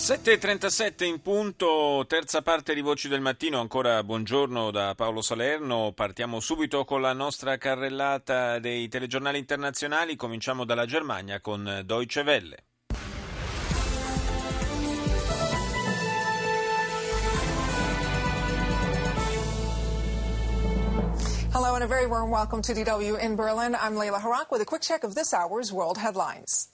[0.00, 6.40] 7.37 in punto, terza parte di Voci del Mattino, ancora buongiorno da Paolo Salerno, partiamo
[6.40, 12.56] subito con la nostra carrellata dei telegiornali internazionali, cominciamo dalla Germania con Deutsche Welle.
[21.52, 23.76] Hello and a very warm welcome to DW in Berlin.
[23.78, 26.68] I'm Layla Harak with a quick check of this hour's world headlines.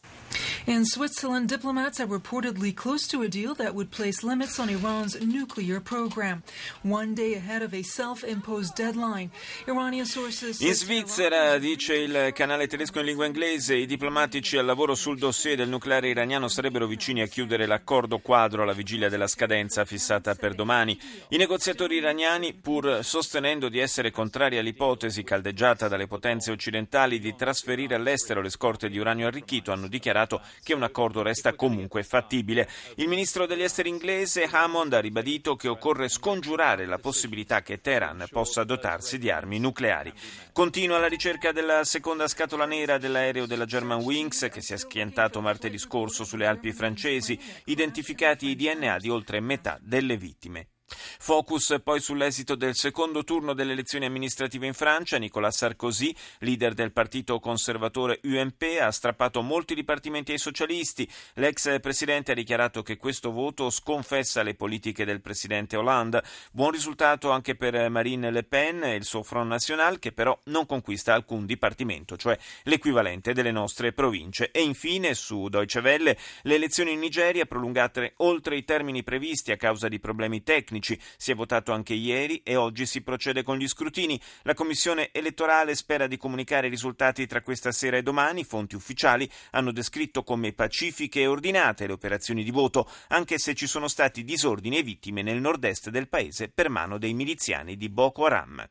[0.66, 5.16] In Switzerland, diplomats are reportedly close to a deal that would place limits on Iran's
[5.20, 6.42] nuclear program.
[6.82, 9.30] One day ahead of a self-imposed deadline,
[9.68, 10.60] Iranian sources.
[10.60, 15.54] In Svizzera, dice il canale tedesco in lingua inglese, i diplomatici al lavoro sul dossier
[15.54, 20.54] del nucleare iraniano sarebbero vicini a chiudere l'accordo quadro alla vigilia della scadenza fissata per
[20.54, 20.98] domani.
[21.28, 27.94] I negoziatori iraniani, pur sostenendo di essere contrari all'ipotesi caldeggiata dalle potenze occidentali di trasferire
[27.94, 32.68] all'estero le scorte di uranio arricchito, hanno dichiarato che un accordo resta comunque fattibile.
[32.96, 38.26] Il ministro degli esteri inglese Hammond ha ribadito che occorre scongiurare la possibilità che Teheran
[38.30, 40.12] possa dotarsi di armi nucleari.
[40.52, 45.40] Continua la ricerca della seconda scatola nera dell'aereo della German Wings che si è schiantato
[45.40, 50.68] martedì scorso sulle Alpi francesi, identificati i DNA di oltre metà delle vittime.
[50.88, 55.18] Focus poi sull'esito del secondo turno delle elezioni amministrative in Francia.
[55.18, 61.08] Nicolas Sarkozy, leader del partito conservatore UMP, ha strappato molti dipartimenti ai socialisti.
[61.34, 66.22] L'ex presidente ha dichiarato che questo voto sconfessa le politiche del presidente Hollande.
[66.52, 70.66] Buon risultato anche per Marine Le Pen e il suo Front National, che però non
[70.66, 74.52] conquista alcun dipartimento, cioè l'equivalente delle nostre province.
[74.52, 79.56] E infine, su Deutsche Welle, le elezioni in Nigeria prolungate oltre i termini previsti a
[79.56, 80.98] causa di problemi tecnici tecnici.
[81.16, 84.20] Si è votato anche ieri e oggi si procede con gli scrutini.
[84.42, 88.44] La Commissione elettorale spera di comunicare i risultati tra questa sera e domani.
[88.44, 93.66] Fonti ufficiali hanno descritto come pacifiche e ordinate le operazioni di voto, anche se ci
[93.66, 98.26] sono stati disordini e vittime nel nord-est del paese per mano dei miliziani di Boko
[98.26, 98.66] Haram.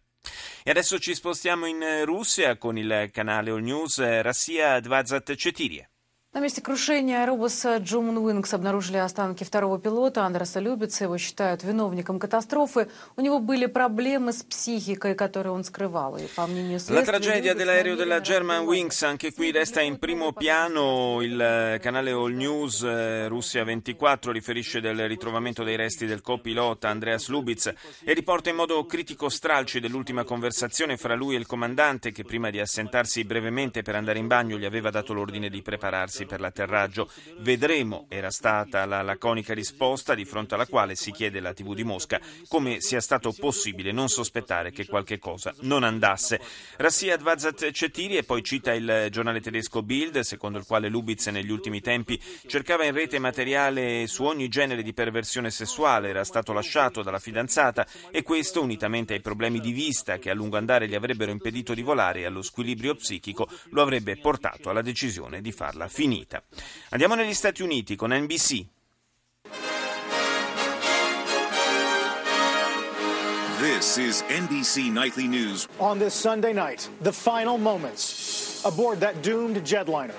[0.63, 5.89] E adesso ci spostiamo in Russia con il canale All News Rassia Dvazat Cetirie.
[6.34, 11.02] На месте крушения аэробуса Джумун Уинкс обнаружили останки второго пилота Андреса Любица.
[11.02, 12.88] Его считают виновником катастрофы.
[13.16, 16.16] У него были проблемы с психикой, которые он скрывал.
[16.18, 21.20] И, по мнению La tragedia dell'aereo della German Wings, anche qui resta in primo piano.
[21.20, 27.74] Il canale All News Russia 24 riferisce del ritrovamento dei resti del copilota Andreas Lubitz
[28.04, 32.50] e riporta in modo critico stralci dell'ultima conversazione fra lui e il comandante che prima
[32.50, 37.09] di assentarsi brevemente per andare in bagno gli aveva dato l'ordine di prepararsi per l'atterraggio.
[37.39, 41.83] Vedremo, era stata la laconica risposta di fronte alla quale si chiede la TV di
[41.83, 46.39] Mosca come sia stato possibile non sospettare che qualche cosa non andasse.
[46.77, 51.51] Rassia Dvazat Cetiri e poi cita il giornale tedesco Bild, secondo il quale Lubitz negli
[51.51, 57.01] ultimi tempi cercava in rete materiale su ogni genere di perversione sessuale, era stato lasciato
[57.01, 61.31] dalla fidanzata e questo, unitamente ai problemi di vista che a lungo andare gli avrebbero
[61.31, 66.14] impedito di volare e allo squilibrio psichico, lo avrebbe portato alla decisione di farla finita
[66.15, 66.43] finita.
[66.89, 68.65] Andiamo negli Stati Uniti con NBC.
[73.59, 75.67] This is NBC Nightly News.
[75.79, 80.13] On this Sunday night, the final moments aboard that doomed jetliner.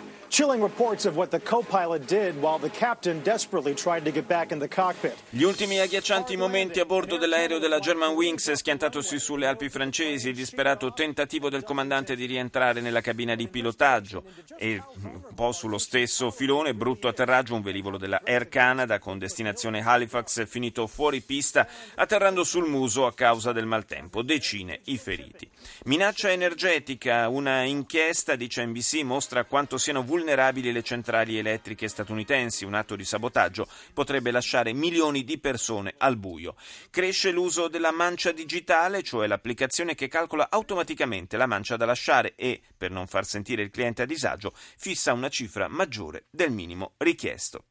[5.30, 10.34] Gli ultimi agghiaccianti momenti a bordo dell'aereo della German Wings schiantatosi sulle Alpi francesi, il
[10.34, 14.24] disperato tentativo del comandante di rientrare nella cabina di pilotaggio
[14.58, 19.80] e un po' sullo stesso filone, brutto atterraggio, un velivolo della Air Canada con destinazione
[19.82, 25.48] Halifax finito fuori pista atterrando sul muso a causa del maltempo, decine i feriti.
[25.84, 32.66] Minaccia energetica, una inchiesta, dice NBC, mostra quanto siano vulnerabili vulnerabili le centrali elettriche statunitensi.
[32.66, 36.55] Un atto di sabotaggio potrebbe lasciare milioni di persone al buio.
[36.90, 42.61] Cresce l'uso della mancia digitale, cioè l'applicazione che calcola automaticamente la mancia da lasciare e,
[42.78, 47.66] per non far sentire il cliente a disagio, fissa una cifra maggiore del minimo richiesto.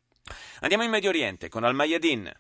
[0.61, 2.32] Andiamo in Medio Oriente con Al-Mayadin.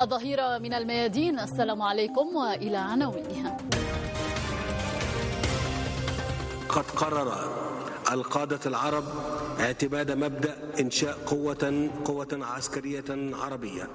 [0.00, 3.56] الظهيرة من الميادين السلام عليكم وإلى عناوينها
[6.73, 7.29] قد قرر
[8.11, 9.03] القادة العرب
[9.59, 13.87] اعتماد مبدأ إنشاء قوة قوة عسكرية عربية.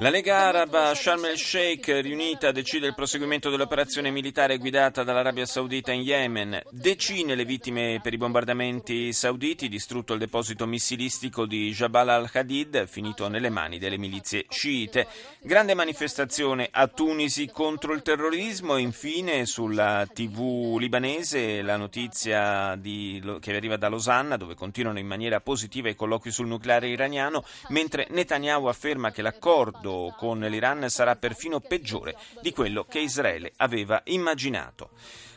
[0.00, 5.92] La Lega Araba Sharm el Sheikh riunita decide il proseguimento dell'operazione militare guidata dall'Arabia Saudita
[5.92, 6.62] in Yemen.
[6.70, 13.28] Decine le vittime per i bombardamenti sauditi, distrutto il deposito missilistico di Jabal al-Hadid, finito
[13.28, 15.06] nelle mani delle milizie sciite.
[15.42, 23.22] Grande manifestazione a Tunisi contro il terrorismo e infine sulla TV libanese la notizia di,
[23.38, 28.06] che arriva da Losanna dove continuano in maniera positiva i colloqui sul nucleare iraniano, mentre
[28.08, 34.00] Netanyahu afferma che l'accordo accordo con l'Iran sarà perfino peggiore di quello che Israele aveva
[34.06, 34.90] immaginato.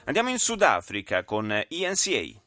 [0.05, 2.41] Andiamo in Sudafrica con ENCA.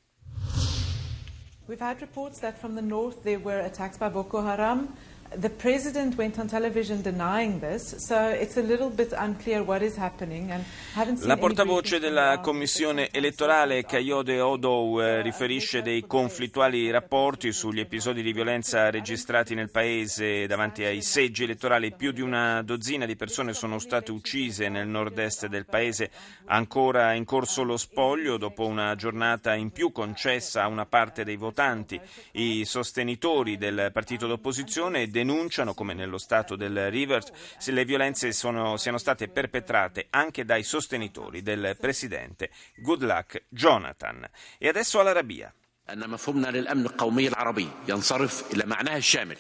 [1.67, 4.94] We've had reports that from the north there were attacks by Boko Haram.
[5.38, 9.94] The president went on television denying this, so it's a little bit unclear what is
[9.94, 10.50] happening.
[10.50, 17.53] And haven't seen La portavoce della commissione elettorale Kayode Odow eh, riferisce dei conflittuali rapporti
[17.53, 21.93] sugli episodi di violenza registrati nel paese davanti ai seggi elettorali.
[21.94, 26.11] Più di una dozzina di persone sono state uccise nel nord-est del paese,
[26.47, 31.37] ancora in corso lo spoglio dopo una giornata in più concessa a una parte dei
[31.37, 32.00] votanti.
[32.32, 35.25] I sostenitori del partito d'opposizione denunciano
[35.74, 41.42] come nello stato del Rivers se le violenze sono, siano state perpetrate anche dai sostenitori
[41.42, 44.28] del presidente Goodluck Jonathan.
[44.57, 45.54] E adesso all'Arabia.
[45.89, 49.38] أن مفهومنا للأمن القومي العربي ينصرف إلى معناه الشامل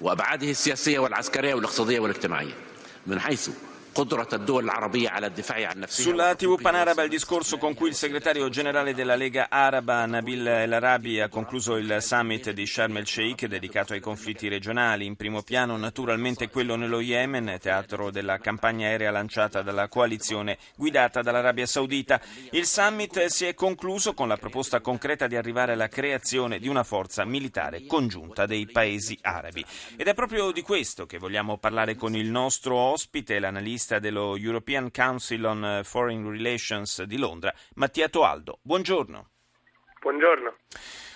[0.00, 2.54] وأبعاده السياسية والعسكرية والاقتصادية والاجتماعية
[3.06, 3.50] من حيث
[5.87, 10.71] sulla TV Panaraba il discorso con cui il segretario generale della Lega Araba Nabil El
[10.71, 15.05] Arabi ha concluso il summit di Sharm el Sheikh dedicato ai conflitti regionali.
[15.05, 21.21] In primo piano naturalmente quello nello Yemen, teatro della campagna aerea lanciata dalla coalizione guidata
[21.21, 22.21] dall'Arabia Saudita.
[22.51, 26.83] Il summit si è concluso con la proposta concreta di arrivare alla creazione di una
[26.83, 29.65] forza militare congiunta dei paesi arabi.
[29.97, 34.37] Ed è proprio di questo che vogliamo parlare con il nostro ospite, l'analista giornalista dello
[34.37, 38.59] European Council on Foreign Relations di Londra, Mattia Toaldo.
[38.61, 39.29] Buongiorno.
[39.99, 40.55] Buongiorno.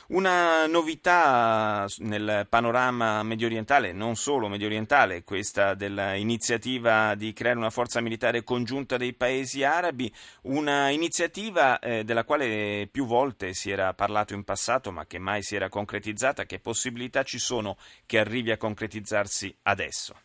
[0.06, 7.70] Una novità nel panorama medio orientale, non solo medio orientale, questa dell'iniziativa di creare una
[7.70, 13.94] forza militare congiunta dei paesi arabi, una iniziativa eh, della quale più volte si era
[13.94, 18.52] parlato in passato ma che mai si era concretizzata, che possibilità ci sono che arrivi
[18.52, 20.16] a concretizzarsi adesso?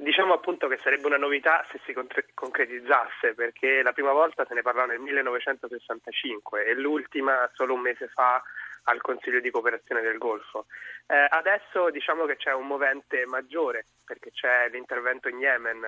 [0.00, 1.92] Diciamo appunto che sarebbe una novità se si
[2.32, 8.08] concretizzasse, perché la prima volta se ne parlò nel 1965 e l'ultima solo un mese
[8.08, 8.42] fa
[8.84, 10.64] al Consiglio di cooperazione del Golfo.
[11.06, 15.86] Eh, adesso diciamo che c'è un movente maggiore, perché c'è l'intervento in Yemen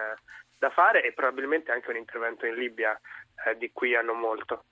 [0.59, 3.01] da fare e probabilmente anche un intervento in Libia
[3.47, 4.65] eh, di cui hanno molto.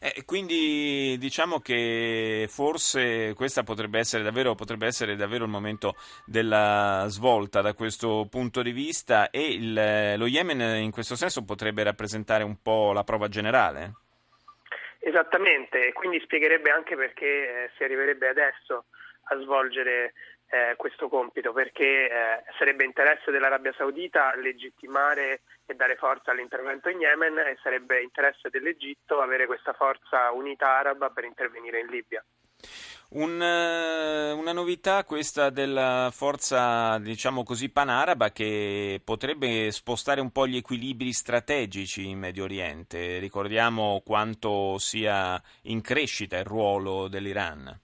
[0.00, 7.04] Eh, quindi diciamo che forse questo potrebbe essere, davvero, potrebbe essere davvero il momento della
[7.08, 12.44] svolta da questo punto di vista e il, lo Yemen in questo senso potrebbe rappresentare
[12.44, 13.94] un po' la prova generale.
[14.98, 18.86] Esattamente, quindi spiegherebbe anche perché eh, si arriverebbe adesso
[19.28, 20.12] a svolgere
[20.48, 27.00] eh, questo compito perché eh, sarebbe interesse dell'Arabia Saudita legittimare e dare forza all'intervento in
[27.00, 32.24] Yemen e sarebbe interesse dell'Egitto avere questa forza unita araba per intervenire in Libia.
[33.08, 40.46] Un, eh, una novità questa della forza, diciamo così, panaraba che potrebbe spostare un po'
[40.46, 43.18] gli equilibri strategici in Medio Oriente.
[43.18, 47.80] Ricordiamo quanto sia in crescita il ruolo dell'Iran.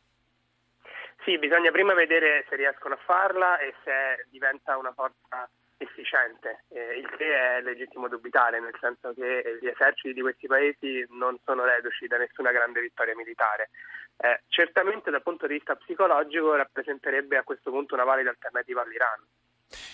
[1.25, 6.99] Sì, bisogna prima vedere se riescono a farla e se diventa una forza efficiente, eh,
[6.99, 11.65] il che è legittimo dubitare, nel senso che gli eserciti di questi paesi non sono
[11.65, 13.71] reduci da nessuna grande vittoria militare.
[14.17, 19.27] Eh, certamente dal punto di vista psicologico rappresenterebbe a questo punto una valida alternativa all'Iran.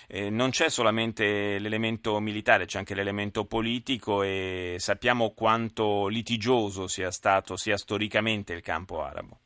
[0.08, 7.10] Eh, non c'è solamente l'elemento militare, c'è anche l'elemento politico e sappiamo quanto litigioso sia
[7.10, 9.40] stato sia storicamente il campo arabo.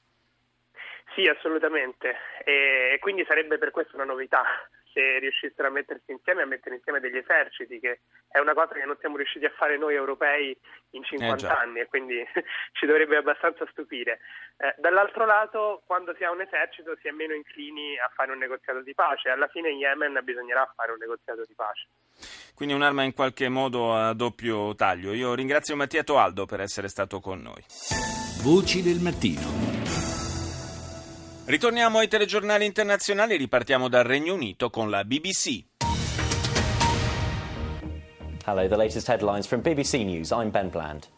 [1.15, 2.17] Sì, assolutamente.
[2.45, 4.43] E quindi sarebbe per questo una novità
[4.93, 8.85] se riuscissero a mettersi insieme, a mettere insieme degli eserciti, che è una cosa che
[8.85, 10.57] non siamo riusciti a fare noi europei
[10.91, 12.23] in 50 eh anni e quindi
[12.73, 14.21] ci dovrebbe abbastanza stupire.
[14.59, 18.39] Eh, dall'altro lato, quando si ha un esercito si è meno inclini a fare un
[18.39, 19.31] negoziato di pace.
[19.31, 21.89] Alla fine in Yemen bisognerà fare un negoziato di pace.
[22.55, 25.13] Quindi un'arma in qualche modo a doppio taglio.
[25.13, 27.65] Io ringrazio Mattia Toaldo per essere stato con noi.
[28.43, 29.82] Voci del mattino.
[31.45, 35.65] Ritorniamo ai telegiornali internazionali ripartiamo dal Regno Unito con la BBC.
[38.45, 40.31] Hello, the latest headlines from BBC News.
[40.31, 41.09] I'm Ben Bland.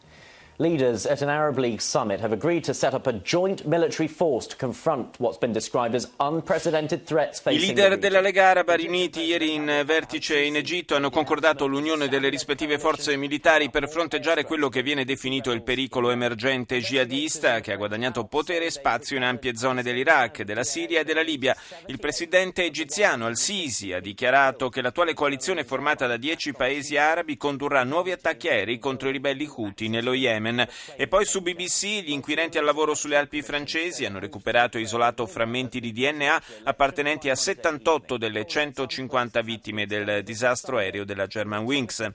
[0.57, 4.47] Leaders at an Arab League summit have agreed to set up a joint military force
[4.47, 9.23] to confront what's been described as unprecedented threats facing I leader della Lega Araba riuniti
[9.23, 14.69] ieri in vertice in Egitto hanno concordato l'unione delle rispettive forze militari per fronteggiare quello
[14.69, 19.57] che viene definito il pericolo emergente jihadista che ha guadagnato potere e spazio in ampie
[19.57, 21.53] zone dell'Iraq, della Siria e della Libia.
[21.87, 27.83] Il presidente egiziano Al-Sisi ha dichiarato che l'attuale coalizione formata da dieci paesi arabi condurrà
[27.83, 30.43] nuovi attacchi aerei contro i ribelli Houthi nello Yemen.
[30.45, 30.67] Yemen.
[30.95, 35.25] E poi su BBC gli inquirenti al lavoro sulle Alpi francesi hanno recuperato e isolato
[35.25, 42.11] frammenti di DNA appartenenti a 78 delle 150 vittime del disastro aereo della Germanwings.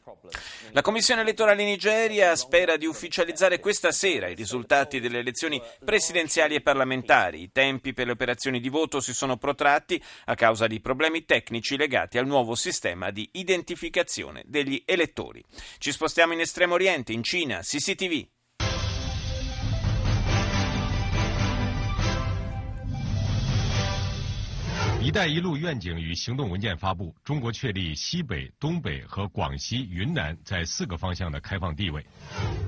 [0.72, 6.60] La Commissione elettorale Nigeria spera di ufficializzare questa sera i risultati delle elezioni presidenziali e
[6.60, 7.42] parlamentari.
[7.42, 11.76] I tempi per le operazioni di voto si sono protratti a causa di problemi tecnici
[11.76, 15.42] legati al nuovo sistema di identificazione degli elettori.
[15.78, 18.19] Ci spostiamo in Estremo Oriente, in Cina, CCTV.
[25.09, 32.03] 一带一路愿景与行动文件发布，中国确立西北、东北和广西、云南在四个方向的开放地位。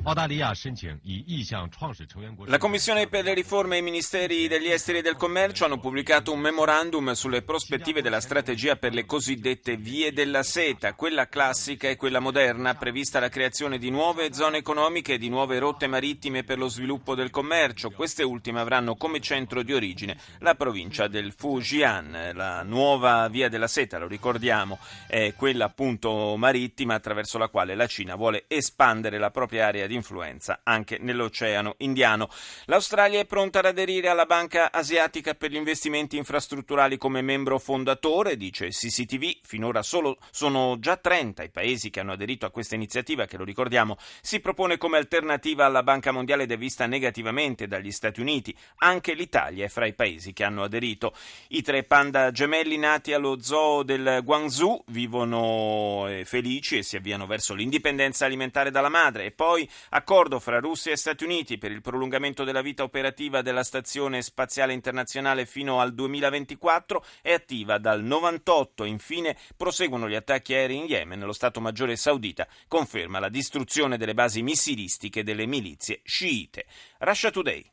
[0.04, 2.46] 澳大利亚申请以意向创始成员国。
[2.48, 6.40] La Commissione per le riforme e i ministeri degli esteri e del commercio hanno pubblicato un
[6.40, 12.20] memorandum sulle prospettive della strategia per le cosiddette vie della seta, quella classica e quella
[12.20, 16.68] moderna, prevista la creazione di nuove zone economiche e di nuove rotte marittime per lo
[16.68, 17.90] sviluppo del commercio.
[17.90, 23.67] Queste ultime avranno come centro di origine la provincia del Fujian la nuova via della
[23.67, 29.31] seta, lo ricordiamo, è quella appunto marittima attraverso la quale la Cina vuole espandere la
[29.31, 32.29] propria area di influenza anche nell'Oceano Indiano.
[32.67, 38.37] L'Australia è pronta ad aderire alla Banca Asiatica per gli investimenti infrastrutturali come membro fondatore,
[38.37, 39.41] dice CCTV.
[39.43, 43.45] Finora solo, sono già 30 i paesi che hanno aderito a questa iniziativa che, lo
[43.45, 48.57] ricordiamo, si propone come alternativa alla Banca Mondiale ed è vista negativamente dagli Stati Uniti.
[48.77, 51.15] Anche l'Italia è fra i paesi che hanno aderito.
[51.49, 57.27] I tre panda gemelli nati allo zoo del Guangzhou vivono eh, felici e si avviano
[57.27, 59.25] verso l'indipendenza alimentare dalla madre.
[59.25, 63.65] E poi accordo fra Russia e Stati Uniti per il prolungamento della vita operativa della
[63.65, 68.85] Stazione Spaziale Internazionale fino al 2024 è attiva dal 98.
[68.85, 71.21] Infine proseguono gli attacchi aerei in Yemen.
[71.21, 76.67] Lo Stato Maggiore saudita conferma la distruzione delle basi missilistiche delle milizie sciite.
[76.99, 77.72] Russia Today.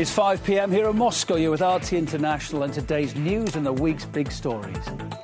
[0.00, 0.72] It's 5 p.m.
[0.72, 1.36] here in Moscow.
[1.36, 4.78] You're with RT International and today's news and the week's big stories.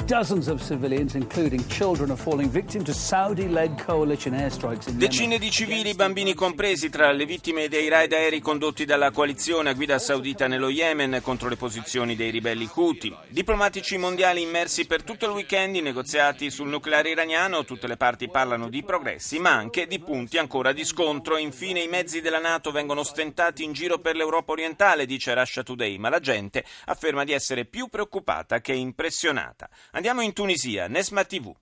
[0.05, 5.51] Dozens of civilians, including children, are falling victim to Saudi-led coalition airstrikes in Decine di
[5.51, 10.47] civili, bambini compresi, tra le vittime dei raid aerei condotti dalla coalizione a guida saudita
[10.47, 13.17] nello Yemen contro le posizioni dei ribelli Houthi.
[13.29, 17.65] Diplomatici mondiali immersi per tutto il weekend in negoziati sul nucleare iraniano.
[17.65, 21.39] Tutte le parti parlano di progressi, ma anche di punti ancora di scontro.
[21.39, 24.65] Infine i mezzi della Nato vengono stentati in giro per l'Europa orientale,
[25.06, 29.70] dice Russia Today, ma la gente afferma di essere più preoccupata che impressionata.
[29.92, 31.54] Andiamo in Tunisia, Nesma TV.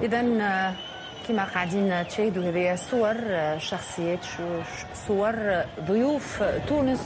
[0.00, 0.20] إذا
[1.28, 3.16] كما قاعدين تشاهدوا هذه صور
[3.58, 4.24] شخصيات
[5.06, 7.00] صور ضيوف تونس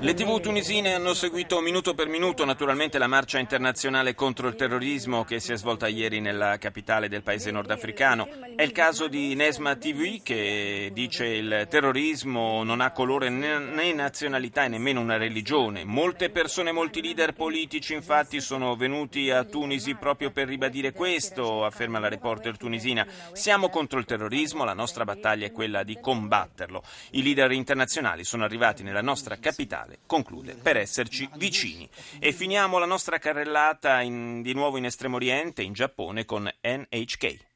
[0.00, 5.24] le tv tunisine hanno seguito minuto per minuto naturalmente la marcia internazionale contro il terrorismo
[5.24, 8.28] che si è svolta ieri nella capitale del paese nordafricano.
[8.54, 14.64] È il caso di Nesma TV che dice il terrorismo non ha colore né nazionalità
[14.64, 15.84] e nemmeno una religione.
[15.84, 21.98] Molte persone, molti leader politici infatti sono venuti a Tunisi proprio per ribadire questo, afferma
[21.98, 23.06] la reporter tunisina.
[23.32, 26.82] Siamo contro il terrorismo, la nostra battaglia è quella di combatterlo.
[27.12, 31.88] I leader internazionali sono arrivati nella nostra capitale, conclude, per esserci vicini.
[32.18, 37.46] E finiamo la nostra carrellata in, di nuovo in Estremo Oriente, in Giappone, con NHK.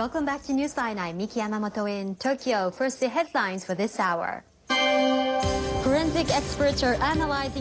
[0.00, 0.98] Welcome back to Newsline.
[0.98, 2.70] I'm Miki Yamamoto in Tokyo.
[2.70, 4.42] First, the headlines for this hour.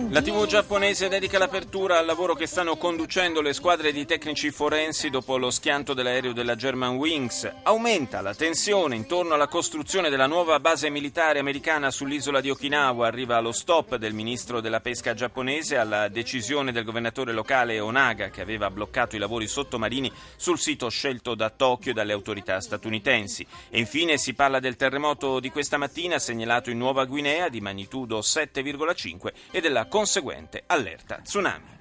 [0.10, 5.10] La TV giapponese dedica l'apertura al lavoro che stanno conducendo le squadre di tecnici forensi
[5.10, 7.50] dopo lo schianto dell'aereo della Germanwings.
[7.64, 13.08] Aumenta la tensione intorno alla costruzione della nuova base militare americana sull'isola di Okinawa.
[13.08, 18.42] Arriva lo stop del ministro della pesca giapponese alla decisione del governatore locale Onaga che
[18.42, 23.48] aveva bloccato i lavori sottomarini sul sito scelto da Tokyo e dalle autorità statunitensi.
[23.70, 28.08] E infine si parla del terremoto di questa mattina segnalato in Nuova Guinea di magnitudo
[28.18, 31.78] 7,5 e della conseguente allerta tsunami.